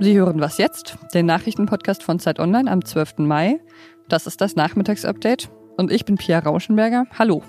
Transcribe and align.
Sie 0.00 0.18
hören 0.18 0.40
was 0.40 0.58
jetzt? 0.58 0.98
Den 1.14 1.26
Nachrichtenpodcast 1.26 2.02
von 2.02 2.18
Zeit 2.18 2.38
Online 2.38 2.70
am 2.70 2.84
12. 2.84 3.18
Mai. 3.18 3.60
Das 4.08 4.26
ist 4.26 4.40
das 4.40 4.54
Nachmittagsupdate 4.54 5.48
und 5.76 5.90
ich 5.90 6.04
bin 6.04 6.16
Pia 6.16 6.40
Rauschenberger. 6.40 7.06
Hallo. 7.18 7.42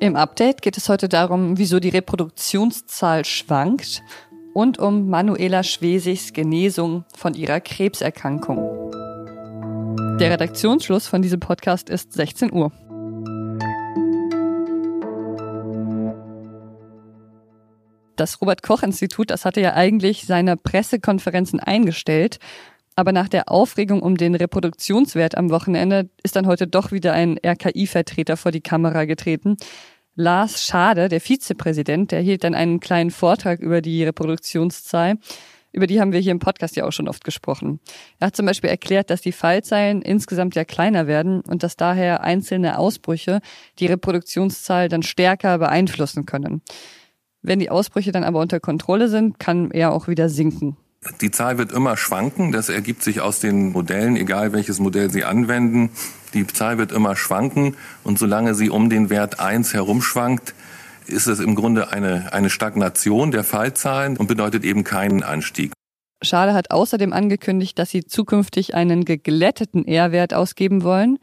Im 0.00 0.16
Update 0.16 0.60
geht 0.60 0.76
es 0.76 0.88
heute 0.88 1.08
darum, 1.08 1.56
wieso 1.56 1.78
die 1.78 1.90
Reproduktionszahl 1.90 3.24
schwankt 3.24 4.02
und 4.54 4.78
um 4.78 5.08
Manuela 5.08 5.62
Schwesigs 5.62 6.32
Genesung 6.32 7.04
von 7.14 7.34
ihrer 7.34 7.60
Krebserkrankung. 7.60 8.90
Der 10.18 10.30
Redaktionsschluss 10.30 11.06
von 11.06 11.22
diesem 11.22 11.40
Podcast 11.40 11.90
ist 11.90 12.12
16 12.12 12.52
Uhr. 12.52 12.72
Das 18.16 18.40
Robert 18.40 18.62
Koch 18.62 18.82
Institut, 18.82 19.30
das 19.30 19.44
hatte 19.44 19.60
ja 19.60 19.74
eigentlich 19.74 20.24
seine 20.24 20.56
Pressekonferenzen 20.56 21.60
eingestellt. 21.60 22.38
Aber 22.94 23.12
nach 23.12 23.28
der 23.28 23.50
Aufregung 23.50 24.00
um 24.00 24.16
den 24.16 24.34
Reproduktionswert 24.34 25.36
am 25.36 25.50
Wochenende 25.50 26.08
ist 26.22 26.34
dann 26.34 26.46
heute 26.46 26.66
doch 26.66 26.92
wieder 26.92 27.12
ein 27.12 27.38
RKI-Vertreter 27.44 28.38
vor 28.38 28.52
die 28.52 28.62
Kamera 28.62 29.04
getreten. 29.04 29.58
Lars 30.14 30.64
Schade, 30.64 31.10
der 31.10 31.20
Vizepräsident, 31.20 32.10
der 32.10 32.22
hielt 32.22 32.42
dann 32.42 32.54
einen 32.54 32.80
kleinen 32.80 33.10
Vortrag 33.10 33.60
über 33.60 33.82
die 33.82 34.02
Reproduktionszahl. 34.02 35.18
Über 35.72 35.86
die 35.86 36.00
haben 36.00 36.12
wir 36.12 36.20
hier 36.20 36.32
im 36.32 36.38
Podcast 36.38 36.74
ja 36.74 36.86
auch 36.86 36.90
schon 36.92 37.06
oft 37.06 37.22
gesprochen. 37.22 37.80
Er 38.18 38.28
hat 38.28 38.36
zum 38.36 38.46
Beispiel 38.46 38.70
erklärt, 38.70 39.10
dass 39.10 39.20
die 39.20 39.32
Fallzeilen 39.32 40.00
insgesamt 40.00 40.54
ja 40.54 40.64
kleiner 40.64 41.06
werden 41.06 41.42
und 41.42 41.62
dass 41.62 41.76
daher 41.76 42.22
einzelne 42.22 42.78
Ausbrüche 42.78 43.40
die 43.78 43.84
Reproduktionszahl 43.84 44.88
dann 44.88 45.02
stärker 45.02 45.58
beeinflussen 45.58 46.24
können. 46.24 46.62
Wenn 47.42 47.58
die 47.58 47.70
Ausbrüche 47.70 48.12
dann 48.12 48.24
aber 48.24 48.40
unter 48.40 48.60
Kontrolle 48.60 49.08
sind, 49.08 49.38
kann 49.38 49.70
er 49.70 49.92
auch 49.92 50.08
wieder 50.08 50.28
sinken. 50.28 50.76
Die 51.20 51.30
Zahl 51.30 51.58
wird 51.58 51.72
immer 51.72 51.96
schwanken. 51.96 52.52
Das 52.52 52.68
ergibt 52.68 53.02
sich 53.02 53.20
aus 53.20 53.40
den 53.40 53.72
Modellen, 53.72 54.16
egal 54.16 54.52
welches 54.52 54.80
Modell 54.80 55.10
Sie 55.10 55.24
anwenden. 55.24 55.90
Die 56.34 56.46
Zahl 56.46 56.78
wird 56.78 56.92
immer 56.92 57.16
schwanken. 57.16 57.76
Und 58.02 58.18
solange 58.18 58.54
sie 58.54 58.70
um 58.70 58.90
den 58.90 59.10
Wert 59.10 59.38
1 59.40 59.72
herumschwankt, 59.74 60.54
ist 61.06 61.26
es 61.26 61.38
im 61.38 61.54
Grunde 61.54 61.92
eine, 61.92 62.32
eine 62.32 62.50
Stagnation 62.50 63.30
der 63.30 63.44
Fallzahlen 63.44 64.16
und 64.16 64.26
bedeutet 64.26 64.64
eben 64.64 64.82
keinen 64.84 65.22
Anstieg. 65.22 65.72
Schade 66.22 66.54
hat 66.54 66.70
außerdem 66.70 67.12
angekündigt, 67.12 67.78
dass 67.78 67.90
sie 67.90 68.04
zukünftig 68.04 68.74
einen 68.74 69.04
geglätteten 69.04 69.86
R-Wert 69.86 70.34
ausgeben 70.34 70.82
wollen, 70.82 71.18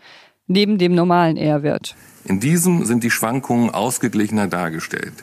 neben 0.47 0.77
dem 0.77 0.95
normalen 0.95 1.35
R-Wert. 1.35 1.95
In 2.25 2.39
diesem 2.39 2.85
sind 2.85 3.03
die 3.03 3.11
Schwankungen 3.11 3.71
ausgeglichener 3.71 4.47
dargestellt. 4.47 5.13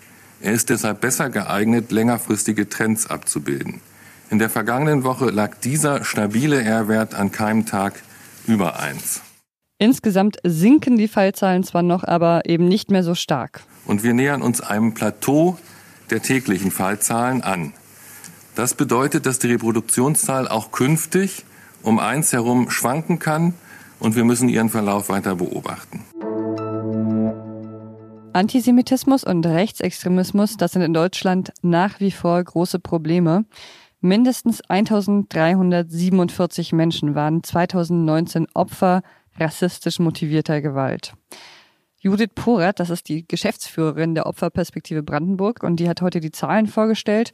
Er 0.43 0.53
ist 0.53 0.71
deshalb 0.71 1.01
besser 1.01 1.29
geeignet, 1.29 1.93
längerfristige 1.93 2.69
Trends 2.69 3.09
abzubilden. 3.09 3.81
In 4.31 4.39
der 4.39 4.49
vergangenen 4.49 5.05
Woche 5.05 5.27
lag 5.27 5.57
dieser 5.57 6.05
stabile 6.05 6.63
R-Wert 6.63 7.15
an 7.15 7.31
keinem 7.33 7.67
Tag 7.67 8.03
über 8.47 8.81
1. 8.81 9.23
Insgesamt 9.79 10.39
sinken 10.45 10.97
die 10.97 11.09
Fallzahlen 11.09 11.65
zwar 11.65 11.83
noch, 11.83 12.05
aber 12.05 12.43
eben 12.47 12.69
nicht 12.69 12.91
mehr 12.91 13.03
so 13.03 13.15
stark. 13.15 13.63
Und 13.87 14.03
wir 14.03 14.15
nähern 14.15 14.43
uns 14.43 14.61
einem 14.61 14.95
Plateau 14.95 15.59
der 16.11 16.23
täglichen 16.23 16.71
Fallzahlen 16.71 17.43
an. 17.43 17.73
Das 18.55 18.75
bedeutet, 18.75 19.27
dass 19.27 19.39
die 19.39 19.49
Reproduktionszahl 19.49 20.49
auch 20.49 20.71
künftig 20.71 21.45
um 21.83 21.99
eins 21.99 22.33
herum 22.33 22.71
schwanken 22.71 23.19
kann 23.19 23.55
und 23.99 24.17
wir 24.17 24.25
müssen 24.25 24.49
ihren 24.49 24.69
Verlauf 24.69 25.09
weiter 25.09 25.35
beobachten. 25.35 26.05
Antisemitismus 28.33 29.25
und 29.25 29.45
Rechtsextremismus, 29.45 30.57
das 30.57 30.73
sind 30.73 30.83
in 30.83 30.95
Deutschland 30.95 31.53
nach 31.63 31.99
wie 31.99 32.13
vor 32.13 32.43
große 32.43 32.79
Probleme. 32.79 33.45
Mindestens 34.01 34.61
1347 34.63 36.73
Menschen 36.73 37.17
waren 37.17 37.43
2019 37.43 38.47
Opfer 38.55 39.03
rassistisch 39.37 39.99
motivierter 39.99 40.61
Gewalt. 40.61 41.15
Judith 41.99 42.31
Porat, 42.35 42.79
das 42.79 42.89
ist 42.89 43.09
die 43.09 43.27
Geschäftsführerin 43.27 44.15
der 44.15 44.27
Opferperspektive 44.27 45.03
Brandenburg 45.03 45.65
und 45.65 45.77
die 45.77 45.89
hat 45.89 46.01
heute 46.01 46.21
die 46.21 46.31
Zahlen 46.31 46.69
vorgestellt 46.69 47.33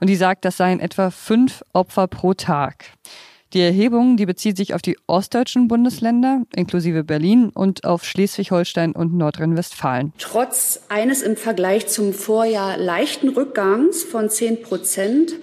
und 0.00 0.08
die 0.08 0.16
sagt, 0.16 0.44
das 0.44 0.56
seien 0.56 0.78
etwa 0.78 1.10
fünf 1.10 1.64
Opfer 1.72 2.06
pro 2.06 2.34
Tag. 2.34 2.92
Die 3.52 3.60
Erhebung, 3.60 4.16
die 4.16 4.26
bezieht 4.26 4.56
sich 4.56 4.74
auf 4.74 4.82
die 4.82 4.98
ostdeutschen 5.06 5.68
Bundesländer, 5.68 6.42
inklusive 6.54 7.04
Berlin, 7.04 7.50
und 7.54 7.84
auf 7.84 8.04
Schleswig-Holstein 8.04 8.92
und 8.92 9.14
Nordrhein-Westfalen. 9.14 10.12
Trotz 10.18 10.80
eines 10.88 11.22
im 11.22 11.36
Vergleich 11.36 11.86
zum 11.86 12.12
Vorjahr 12.12 12.76
leichten 12.76 13.28
Rückgangs 13.28 14.02
von 14.02 14.28
10 14.28 14.62
Prozent 14.62 15.34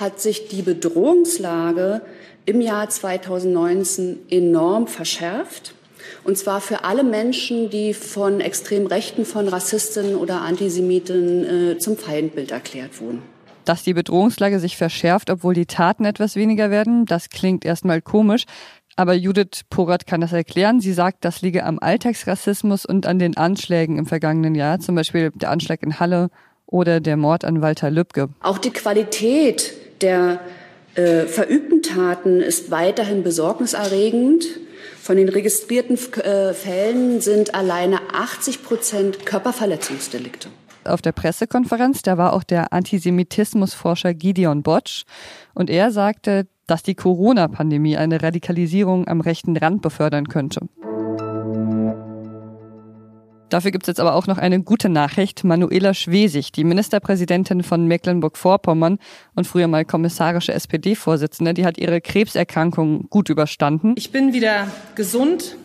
hat 0.00 0.20
sich 0.20 0.48
die 0.48 0.62
Bedrohungslage 0.62 2.02
im 2.46 2.60
Jahr 2.60 2.88
2019 2.88 4.18
enorm 4.28 4.88
verschärft. 4.88 5.74
Und 6.24 6.36
zwar 6.36 6.60
für 6.60 6.82
alle 6.82 7.04
Menschen, 7.04 7.70
die 7.70 7.94
von 7.94 8.40
extrem 8.40 8.86
Rechten, 8.86 9.24
von 9.24 9.46
Rassistinnen 9.46 10.16
oder 10.16 10.40
Antisemiten 10.40 11.44
äh, 11.72 11.78
zum 11.78 11.96
Feindbild 11.96 12.50
erklärt 12.50 13.00
wurden. 13.00 13.22
Dass 13.64 13.82
die 13.82 13.94
Bedrohungslage 13.94 14.58
sich 14.58 14.76
verschärft, 14.76 15.30
obwohl 15.30 15.54
die 15.54 15.66
Taten 15.66 16.04
etwas 16.04 16.36
weniger 16.36 16.70
werden, 16.70 17.06
das 17.06 17.30
klingt 17.30 17.64
erstmal 17.64 18.02
komisch. 18.02 18.44
Aber 18.96 19.14
Judith 19.14 19.62
Porat 19.70 20.06
kann 20.06 20.20
das 20.20 20.32
erklären. 20.32 20.80
Sie 20.80 20.92
sagt, 20.92 21.24
das 21.24 21.40
liege 21.40 21.64
am 21.64 21.78
Alltagsrassismus 21.78 22.84
und 22.84 23.06
an 23.06 23.18
den 23.18 23.36
Anschlägen 23.36 23.96
im 23.96 24.06
vergangenen 24.06 24.54
Jahr, 24.54 24.80
zum 24.80 24.94
Beispiel 24.94 25.30
der 25.34 25.50
Anschlag 25.50 25.82
in 25.82 25.98
Halle 25.98 26.28
oder 26.66 27.00
der 27.00 27.16
Mord 27.16 27.44
an 27.44 27.62
Walter 27.62 27.90
Lübcke. 27.90 28.28
Auch 28.40 28.58
die 28.58 28.70
Qualität 28.70 29.72
der 30.02 30.40
äh, 30.94 31.24
verübten 31.26 31.82
Taten 31.82 32.40
ist 32.40 32.70
weiterhin 32.70 33.22
besorgniserregend. 33.22 34.44
Von 35.00 35.16
den 35.16 35.28
registrierten 35.28 35.96
äh, 36.22 36.52
Fällen 36.52 37.20
sind 37.20 37.54
alleine 37.54 38.00
80 38.12 38.62
Prozent 38.62 39.26
Körperverletzungsdelikte. 39.26 40.48
Auf 40.84 41.00
der 41.00 41.12
Pressekonferenz, 41.12 42.02
da 42.02 42.18
war 42.18 42.32
auch 42.32 42.42
der 42.42 42.72
Antisemitismusforscher 42.72 44.14
Gideon 44.14 44.62
Botsch 44.62 45.04
und 45.54 45.70
er 45.70 45.92
sagte, 45.92 46.46
dass 46.66 46.82
die 46.82 46.94
Corona-Pandemie 46.94 47.96
eine 47.96 48.22
Radikalisierung 48.22 49.06
am 49.06 49.20
rechten 49.20 49.56
Rand 49.56 49.82
befördern 49.82 50.28
könnte. 50.28 50.68
Dafür 53.48 53.70
gibt 53.70 53.84
es 53.84 53.88
jetzt 53.88 54.00
aber 54.00 54.14
auch 54.14 54.26
noch 54.26 54.38
eine 54.38 54.62
gute 54.62 54.88
Nachricht. 54.88 55.44
Manuela 55.44 55.92
Schwesig, 55.92 56.52
die 56.52 56.64
Ministerpräsidentin 56.64 57.62
von 57.62 57.86
Mecklenburg-Vorpommern 57.86 58.98
und 59.34 59.46
früher 59.46 59.68
mal 59.68 59.84
kommissarische 59.84 60.54
SPD-Vorsitzende, 60.54 61.52
die 61.52 61.66
hat 61.66 61.76
ihre 61.76 62.00
Krebserkrankung 62.00 63.10
gut 63.10 63.28
überstanden. 63.28 63.92
Ich 63.96 64.10
bin 64.10 64.32
wieder 64.32 64.68
gesund, 64.94 65.58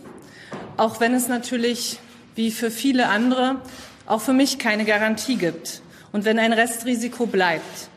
auch 0.75 0.99
wenn 0.99 1.13
es 1.13 1.29
natürlich 1.29 1.99
wie 2.35 2.51
für 2.51 2.69
viele 2.69 3.07
andere 3.07 3.61
auch 4.07 4.21
für 4.21 4.33
mich 4.33 4.57
keine 4.57 4.85
Garantie 4.85 5.35
gibt 5.35 5.81
und 6.11 6.25
wenn 6.25 6.39
ein 6.39 6.53
Restrisiko 6.53 7.27
bleibt. 7.27 7.89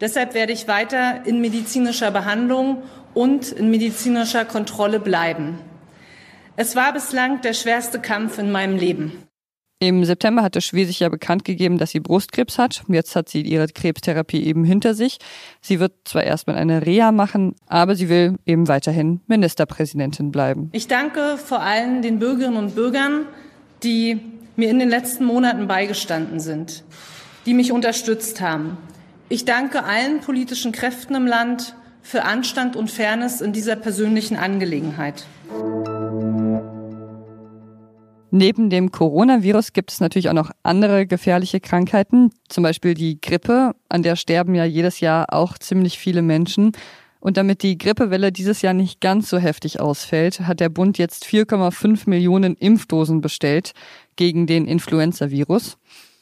Deshalb 0.00 0.32
werde 0.34 0.52
ich 0.52 0.66
weiter 0.66 1.26
in 1.26 1.40
medizinischer 1.40 2.10
Behandlung 2.10 2.82
und 3.12 3.52
in 3.52 3.70
medizinischer 3.70 4.44
Kontrolle 4.44 5.00
bleiben. 5.00 5.58
Es 6.56 6.76
war 6.76 6.92
bislang 6.92 7.42
der 7.42 7.52
schwerste 7.52 8.00
Kampf 8.00 8.38
in 8.38 8.50
meinem 8.50 8.76
Leben. 8.76 9.12
Im 9.82 10.04
September 10.04 10.42
hatte 10.42 10.60
Schwesig 10.60 11.00
ja 11.00 11.08
bekannt 11.08 11.46
gegeben, 11.46 11.78
dass 11.78 11.90
sie 11.90 12.00
Brustkrebs 12.00 12.58
hat. 12.58 12.82
Jetzt 12.88 13.16
hat 13.16 13.30
sie 13.30 13.40
ihre 13.40 13.66
Krebstherapie 13.66 14.44
eben 14.44 14.62
hinter 14.62 14.92
sich. 14.92 15.16
Sie 15.62 15.80
wird 15.80 15.92
zwar 16.04 16.22
erstmal 16.22 16.56
eine 16.56 16.84
Reha 16.84 17.12
machen, 17.12 17.54
aber 17.66 17.94
sie 17.96 18.10
will 18.10 18.36
eben 18.44 18.68
weiterhin 18.68 19.20
Ministerpräsidentin 19.26 20.32
bleiben. 20.32 20.68
Ich 20.72 20.86
danke 20.86 21.38
vor 21.38 21.60
allem 21.60 22.02
den 22.02 22.18
Bürgerinnen 22.18 22.58
und 22.58 22.74
Bürgern, 22.74 23.24
die 23.82 24.20
mir 24.60 24.70
in 24.70 24.78
den 24.78 24.90
letzten 24.90 25.24
Monaten 25.24 25.66
beigestanden 25.66 26.38
sind, 26.38 26.84
die 27.46 27.54
mich 27.54 27.72
unterstützt 27.72 28.40
haben. 28.40 28.76
Ich 29.28 29.44
danke 29.44 29.84
allen 29.84 30.20
politischen 30.20 30.70
Kräften 30.70 31.14
im 31.14 31.26
Land 31.26 31.74
für 32.02 32.24
Anstand 32.24 32.76
und 32.76 32.90
Fairness 32.90 33.40
in 33.40 33.52
dieser 33.52 33.74
persönlichen 33.74 34.36
Angelegenheit. 34.36 35.24
Neben 38.32 38.70
dem 38.70 38.92
Coronavirus 38.92 39.72
gibt 39.72 39.90
es 39.90 40.00
natürlich 40.00 40.28
auch 40.28 40.34
noch 40.34 40.50
andere 40.62 41.06
gefährliche 41.06 41.58
Krankheiten, 41.58 42.30
zum 42.48 42.62
Beispiel 42.62 42.94
die 42.94 43.20
Grippe, 43.20 43.74
an 43.88 44.02
der 44.02 44.14
sterben 44.14 44.54
ja 44.54 44.64
jedes 44.64 45.00
Jahr 45.00 45.32
auch 45.32 45.58
ziemlich 45.58 45.98
viele 45.98 46.22
Menschen. 46.22 46.72
Und 47.20 47.36
damit 47.36 47.62
die 47.62 47.78
Grippewelle 47.78 48.32
dieses 48.32 48.62
Jahr 48.62 48.72
nicht 48.72 49.00
ganz 49.00 49.28
so 49.28 49.38
heftig 49.38 49.78
ausfällt, 49.78 50.40
hat 50.40 50.58
der 50.60 50.70
Bund 50.70 50.98
jetzt 50.98 51.24
4,5 51.24 52.08
Millionen 52.08 52.56
Impfdosen 52.56 53.20
bestellt 53.20 53.72
gegen 54.16 54.46
den 54.46 54.66
Influenza-Virus. 54.66 55.76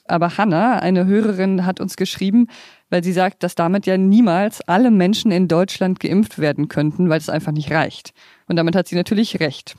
Aber 0.08 0.38
Hanna, 0.38 0.78
eine 0.78 1.06
Hörerin, 1.06 1.66
hat 1.66 1.80
uns 1.80 1.96
geschrieben, 1.96 2.48
weil 2.90 3.04
sie 3.04 3.12
sagt, 3.12 3.42
dass 3.42 3.54
damit 3.54 3.86
ja 3.86 3.96
niemals 3.96 4.60
alle 4.62 4.90
Menschen 4.90 5.30
in 5.30 5.48
Deutschland 5.48 6.00
geimpft 6.00 6.38
werden 6.38 6.68
könnten, 6.68 7.08
weil 7.10 7.18
es 7.18 7.28
einfach 7.28 7.52
nicht 7.52 7.70
reicht. 7.70 8.12
Und 8.48 8.56
damit 8.56 8.74
hat 8.74 8.88
sie 8.88 8.96
natürlich 8.96 9.38
recht. 9.38 9.76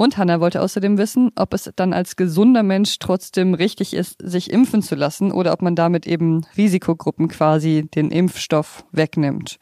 Und 0.00 0.16
Hanna 0.16 0.38
wollte 0.38 0.62
außerdem 0.62 0.96
wissen, 0.96 1.32
ob 1.34 1.52
es 1.52 1.72
dann 1.74 1.92
als 1.92 2.14
gesunder 2.14 2.62
Mensch 2.62 3.00
trotzdem 3.00 3.54
richtig 3.54 3.94
ist, 3.94 4.16
sich 4.22 4.52
impfen 4.52 4.80
zu 4.80 4.94
lassen 4.94 5.32
oder 5.32 5.52
ob 5.52 5.60
man 5.60 5.74
damit 5.74 6.06
eben 6.06 6.46
Risikogruppen 6.56 7.26
quasi 7.26 7.88
den 7.92 8.12
Impfstoff 8.12 8.84
wegnimmt. 8.92 9.58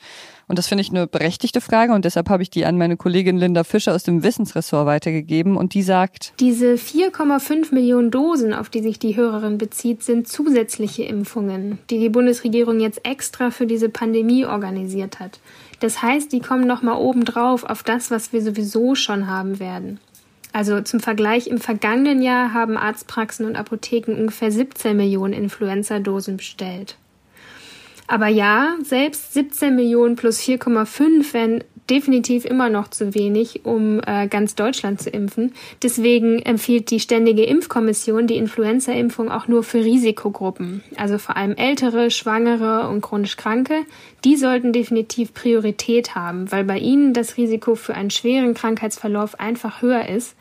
Und 0.46 0.58
das 0.58 0.68
finde 0.68 0.82
ich 0.82 0.90
eine 0.90 1.06
berechtigte 1.06 1.62
Frage 1.62 1.94
und 1.94 2.04
deshalb 2.04 2.28
habe 2.28 2.42
ich 2.42 2.50
die 2.50 2.66
an 2.66 2.76
meine 2.76 2.98
Kollegin 2.98 3.38
Linda 3.38 3.64
Fischer 3.64 3.94
aus 3.94 4.02
dem 4.02 4.22
Wissensressort 4.22 4.84
weitergegeben 4.84 5.56
und 5.56 5.72
die 5.72 5.82
sagt, 5.82 6.34
diese 6.38 6.74
4,5 6.74 7.72
Millionen 7.72 8.10
Dosen, 8.10 8.52
auf 8.52 8.68
die 8.68 8.82
sich 8.82 8.98
die 8.98 9.16
Hörerin 9.16 9.56
bezieht, 9.56 10.02
sind 10.02 10.28
zusätzliche 10.28 11.04
Impfungen, 11.04 11.78
die 11.88 11.98
die 11.98 12.10
Bundesregierung 12.10 12.78
jetzt 12.78 13.06
extra 13.06 13.50
für 13.50 13.66
diese 13.66 13.88
Pandemie 13.88 14.44
organisiert 14.44 15.18
hat. 15.18 15.40
Das 15.80 16.02
heißt, 16.02 16.30
die 16.30 16.40
kommen 16.40 16.66
nochmal 16.66 16.98
obendrauf 16.98 17.64
auf 17.64 17.82
das, 17.82 18.10
was 18.10 18.34
wir 18.34 18.42
sowieso 18.42 18.94
schon 18.94 19.26
haben 19.28 19.58
werden. 19.60 19.98
Also 20.56 20.80
zum 20.80 21.00
Vergleich, 21.00 21.48
im 21.48 21.58
vergangenen 21.58 22.22
Jahr 22.22 22.54
haben 22.54 22.78
Arztpraxen 22.78 23.44
und 23.44 23.56
Apotheken 23.56 24.14
ungefähr 24.14 24.50
17 24.50 24.96
Millionen 24.96 25.34
Influenza-Dosen 25.34 26.38
bestellt. 26.38 26.96
Aber 28.06 28.28
ja, 28.28 28.74
selbst 28.82 29.34
17 29.34 29.76
Millionen 29.76 30.16
plus 30.16 30.40
4,5 30.40 31.34
wären 31.34 31.64
definitiv 31.90 32.44
immer 32.44 32.68
noch 32.68 32.88
zu 32.88 33.14
wenig, 33.14 33.64
um 33.64 34.00
äh, 34.06 34.28
ganz 34.28 34.54
Deutschland 34.54 35.00
zu 35.00 35.10
impfen. 35.10 35.52
Deswegen 35.82 36.40
empfiehlt 36.40 36.90
die 36.90 37.00
Ständige 37.00 37.44
Impfkommission 37.44 38.26
die 38.26 38.36
Influenza-Impfung 38.36 39.30
auch 39.30 39.48
nur 39.48 39.62
für 39.62 39.78
Risikogruppen, 39.78 40.82
also 40.96 41.18
vor 41.18 41.36
allem 41.36 41.54
ältere, 41.56 42.10
schwangere 42.10 42.88
und 42.88 43.00
chronisch 43.00 43.36
Kranke. 43.36 43.84
Die 44.24 44.36
sollten 44.36 44.72
definitiv 44.72 45.34
Priorität 45.34 46.14
haben, 46.14 46.50
weil 46.50 46.64
bei 46.64 46.78
ihnen 46.78 47.12
das 47.12 47.36
Risiko 47.36 47.74
für 47.74 47.94
einen 47.94 48.10
schweren 48.10 48.54
Krankheitsverlauf 48.54 49.38
einfach 49.38 49.82
höher 49.82 50.08
ist 50.08 50.36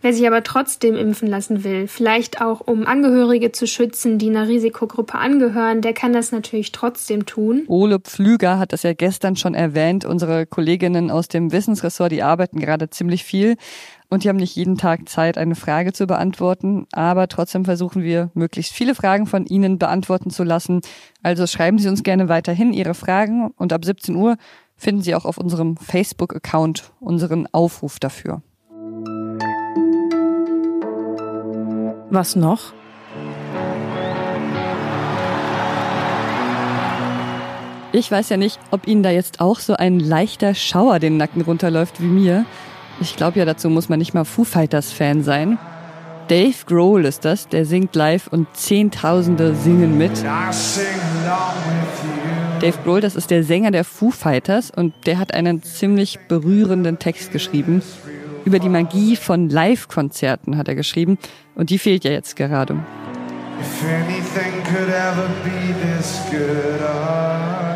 Wer 0.00 0.12
sich 0.12 0.24
aber 0.28 0.44
trotzdem 0.44 0.94
impfen 0.94 1.26
lassen 1.26 1.64
will, 1.64 1.88
vielleicht 1.88 2.40
auch 2.40 2.60
um 2.60 2.86
Angehörige 2.86 3.50
zu 3.50 3.66
schützen, 3.66 4.18
die 4.18 4.28
einer 4.28 4.46
Risikogruppe 4.46 5.18
angehören, 5.18 5.80
der 5.80 5.92
kann 5.92 6.12
das 6.12 6.30
natürlich 6.30 6.70
trotzdem 6.70 7.26
tun. 7.26 7.64
Ole 7.66 7.98
Pflüger 7.98 8.60
hat 8.60 8.72
das 8.72 8.84
ja 8.84 8.92
gestern 8.92 9.34
schon 9.34 9.54
erwähnt. 9.54 10.04
Unsere 10.04 10.46
Kolleginnen 10.46 11.10
aus 11.10 11.26
dem 11.26 11.50
Wissensressort, 11.50 12.12
die 12.12 12.22
arbeiten 12.22 12.60
gerade 12.60 12.90
ziemlich 12.90 13.24
viel 13.24 13.56
und 14.08 14.22
die 14.22 14.28
haben 14.28 14.36
nicht 14.36 14.54
jeden 14.54 14.78
Tag 14.78 15.08
Zeit, 15.08 15.36
eine 15.36 15.56
Frage 15.56 15.92
zu 15.92 16.06
beantworten. 16.06 16.86
Aber 16.92 17.26
trotzdem 17.26 17.64
versuchen 17.64 18.04
wir, 18.04 18.30
möglichst 18.34 18.72
viele 18.72 18.94
Fragen 18.94 19.26
von 19.26 19.46
Ihnen 19.46 19.78
beantworten 19.78 20.30
zu 20.30 20.44
lassen. 20.44 20.80
Also 21.24 21.48
schreiben 21.48 21.78
Sie 21.78 21.88
uns 21.88 22.04
gerne 22.04 22.28
weiterhin 22.28 22.72
Ihre 22.72 22.94
Fragen 22.94 23.50
und 23.56 23.72
ab 23.72 23.84
17 23.84 24.14
Uhr 24.14 24.36
finden 24.76 25.02
Sie 25.02 25.16
auch 25.16 25.24
auf 25.24 25.38
unserem 25.38 25.76
Facebook-Account 25.76 26.92
unseren 27.00 27.48
Aufruf 27.52 27.98
dafür. 27.98 28.42
Was 32.10 32.36
noch? 32.36 32.72
Ich 37.92 38.10
weiß 38.10 38.28
ja 38.30 38.36
nicht, 38.36 38.58
ob 38.70 38.86
Ihnen 38.86 39.02
da 39.02 39.10
jetzt 39.10 39.40
auch 39.40 39.60
so 39.60 39.74
ein 39.74 40.00
leichter 40.00 40.54
Schauer 40.54 41.00
den 41.00 41.16
Nacken 41.18 41.42
runterläuft 41.42 42.00
wie 42.00 42.06
mir. 42.06 42.46
Ich 43.00 43.16
glaube 43.16 43.38
ja, 43.38 43.44
dazu 43.44 43.68
muss 43.68 43.88
man 43.88 43.98
nicht 43.98 44.14
mal 44.14 44.24
Foo 44.24 44.44
Fighters 44.44 44.92
Fan 44.92 45.22
sein. 45.22 45.58
Dave 46.28 46.56
Grohl 46.66 47.04
ist 47.04 47.24
das, 47.24 47.48
der 47.48 47.64
singt 47.64 47.94
live 47.94 48.26
und 48.28 48.46
Zehntausende 48.54 49.54
singen 49.54 49.96
mit. 49.98 50.12
Dave 52.60 52.78
Grohl, 52.84 53.00
das 53.00 53.16
ist 53.16 53.30
der 53.30 53.44
Sänger 53.44 53.70
der 53.70 53.84
Foo 53.84 54.10
Fighters 54.10 54.70
und 54.70 54.94
der 55.06 55.18
hat 55.18 55.32
einen 55.34 55.62
ziemlich 55.62 56.18
berührenden 56.28 56.98
Text 56.98 57.32
geschrieben. 57.32 57.82
Über 58.48 58.60
die 58.60 58.70
Magie 58.70 59.14
von 59.14 59.50
Live-Konzerten 59.50 60.56
hat 60.56 60.68
er 60.68 60.74
geschrieben 60.74 61.18
und 61.54 61.68
die 61.68 61.76
fehlt 61.76 62.04
ja 62.04 62.12
jetzt 62.12 62.34
gerade. 62.34 62.78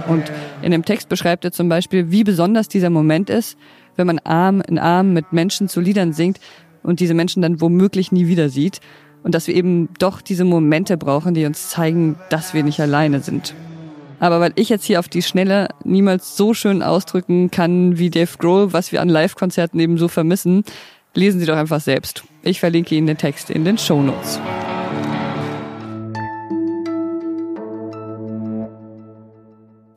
Und 0.09 0.33
in 0.63 0.71
dem 0.71 0.83
Text 0.83 1.11
beschreibt 1.11 1.45
er 1.45 1.53
zum 1.53 1.69
Beispiel, 1.69 2.11
wie 2.11 2.25
besonders 2.25 2.69
dieser 2.69 2.89
Moment 2.89 3.29
ist, 3.29 3.59
wenn 3.97 4.07
man 4.07 4.19
Arm 4.21 4.63
in 4.63 4.79
Arm 4.79 5.13
mit 5.13 5.35
Menschen 5.35 5.69
zu 5.69 5.79
Liedern 5.79 6.15
singt 6.15 6.41
und 6.83 7.01
diese 7.01 7.13
Menschen 7.13 7.43
dann 7.43 7.61
womöglich 7.61 8.11
nie 8.11 8.27
wieder 8.27 8.49
sieht. 8.49 8.81
Und 9.23 9.35
dass 9.35 9.49
wir 9.49 9.55
eben 9.55 9.91
doch 9.99 10.23
diese 10.23 10.47
Momente 10.47 10.97
brauchen, 10.97 11.35
die 11.35 11.45
uns 11.45 11.69
zeigen, 11.69 12.17
dass 12.31 12.55
wir 12.55 12.63
nicht 12.63 12.81
alleine 12.81 13.21
sind. 13.21 13.55
Aber 14.23 14.39
weil 14.39 14.53
ich 14.55 14.69
jetzt 14.69 14.85
hier 14.85 15.01
auf 15.01 15.09
die 15.09 15.21
Schnelle 15.21 15.67
niemals 15.83 16.37
so 16.37 16.55
schön 16.55 16.81
ausdrücken 16.81 17.51
kann 17.51 17.99
wie 17.99 18.09
Dave 18.09 18.39
Grohl, 18.39 18.73
was 18.73 18.93
wir 18.93 19.03
an 19.03 19.09
Live-Konzerten 19.09 19.81
eben 19.81 19.99
so 19.99 20.07
vermissen, 20.07 20.63
lesen 21.13 21.41
Sie 21.41 21.47
doch 21.47 21.57
einfach 21.57 21.81
selbst. 21.81 22.23
Ich 22.45 22.61
verlinke 22.61 22.95
Ihnen 22.95 23.09
den 23.09 23.19
Text 23.19 23.51
in 23.51 23.65
den 23.65 23.79
Show 23.79 24.01
Notes. 24.01 24.39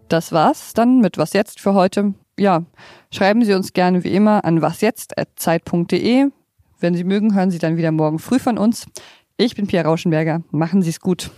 Das 0.09 0.31
war's 0.31 0.73
dann 0.73 1.01
mit 1.01 1.19
Was 1.19 1.33
jetzt 1.33 1.59
für 1.59 1.75
heute. 1.75 2.15
Ja, 2.39 2.63
schreiben 3.13 3.45
Sie 3.45 3.53
uns 3.53 3.73
gerne 3.73 4.03
wie 4.03 4.15
immer 4.15 4.43
an 4.43 4.59
wasjetzt.zeit.de. 4.59 6.29
Wenn 6.79 6.95
Sie 6.95 7.03
mögen, 7.03 7.35
hören 7.35 7.51
Sie 7.51 7.59
dann 7.59 7.77
wieder 7.77 7.91
morgen 7.91 8.17
früh 8.17 8.39
von 8.39 8.57
uns. 8.57 8.87
Ich 9.37 9.53
bin 9.53 9.67
Pia 9.67 9.83
Rauschenberger. 9.83 10.41
Machen 10.49 10.81
Sie 10.81 10.89
es 10.89 10.99
gut. 10.99 11.29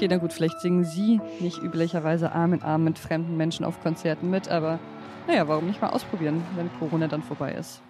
Okay, 0.00 0.08
na 0.08 0.16
gut, 0.16 0.32
vielleicht 0.32 0.62
singen 0.62 0.82
Sie 0.82 1.20
nicht 1.40 1.58
üblicherweise 1.58 2.32
Arm 2.32 2.54
in 2.54 2.62
Arm 2.62 2.84
mit 2.84 2.98
fremden 2.98 3.36
Menschen 3.36 3.66
auf 3.66 3.82
Konzerten 3.82 4.30
mit, 4.30 4.48
aber 4.48 4.78
naja, 5.26 5.46
warum 5.46 5.66
nicht 5.66 5.82
mal 5.82 5.90
ausprobieren, 5.90 6.42
wenn 6.56 6.70
Corona 6.78 7.06
dann 7.06 7.22
vorbei 7.22 7.52
ist. 7.52 7.82